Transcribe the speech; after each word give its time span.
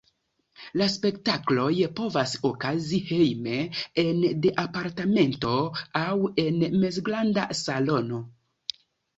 La 0.81 0.85
spektakloj 0.91 1.73
povas 1.99 2.33
okazi 2.49 3.01
hejme, 3.09 3.59
ene 4.05 4.33
de 4.47 4.55
apartamento, 4.65 5.53
aŭ 6.03 6.17
en 6.47 6.59
mezgranda 6.87 7.45
salono. 7.65 8.25